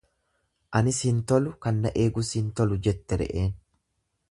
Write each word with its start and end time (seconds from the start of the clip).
Anis 0.79 1.01
hin 1.07 1.19
tolu 1.33 1.51
kan 1.67 1.83
na 1.83 1.93
eegus 2.05 2.31
hin 2.39 2.49
tolu 2.61 2.79
jette 2.89 3.21
re'een. 3.25 3.55